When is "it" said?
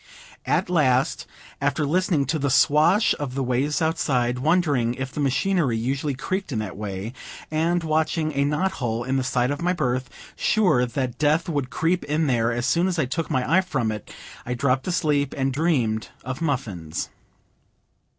13.91-14.11